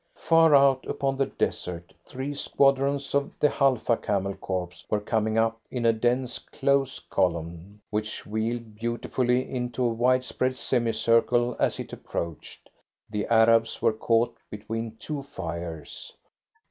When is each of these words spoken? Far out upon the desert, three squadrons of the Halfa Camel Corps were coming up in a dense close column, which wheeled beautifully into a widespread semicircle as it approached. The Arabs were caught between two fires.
Far 0.17 0.55
out 0.55 0.83
upon 0.87 1.17
the 1.17 1.27
desert, 1.27 1.93
three 2.07 2.33
squadrons 2.33 3.13
of 3.13 3.37
the 3.39 3.49
Halfa 3.49 3.97
Camel 3.97 4.33
Corps 4.33 4.83
were 4.89 4.99
coming 4.99 5.37
up 5.37 5.61
in 5.69 5.85
a 5.85 5.93
dense 5.93 6.39
close 6.39 6.97
column, 6.97 7.79
which 7.91 8.25
wheeled 8.25 8.73
beautifully 8.77 9.47
into 9.47 9.85
a 9.85 9.89
widespread 9.93 10.57
semicircle 10.57 11.55
as 11.59 11.79
it 11.79 11.93
approached. 11.93 12.67
The 13.11 13.27
Arabs 13.27 13.79
were 13.79 13.93
caught 13.93 14.35
between 14.49 14.95
two 14.97 15.21
fires. 15.21 16.11